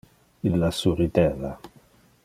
Illa 0.51 0.71
surrideva. 0.79 1.55